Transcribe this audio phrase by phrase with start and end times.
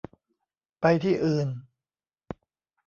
[0.81, 1.47] ไปที่อื่น